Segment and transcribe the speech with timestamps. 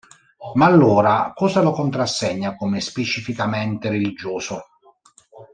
[0.55, 4.63] Ma allora cosa lo contrassegna come specificamente religioso?